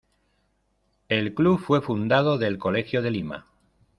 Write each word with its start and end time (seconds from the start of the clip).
El 1.09 1.35
club 1.35 1.59
fue 1.59 1.79
fundado 1.79 2.39
del 2.39 2.57
Colegio 2.57 3.03
de 3.03 3.11
Lima. 3.11 3.45